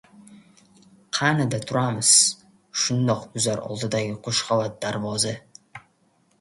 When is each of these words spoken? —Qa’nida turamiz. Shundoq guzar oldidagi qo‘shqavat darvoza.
—Qa’nida 1.17 1.59
turamiz. 1.71 2.15
Shundoq 2.85 3.29
guzar 3.37 3.63
oldidagi 3.69 4.19
qo‘shqavat 4.29 4.85
darvoza. 4.89 5.39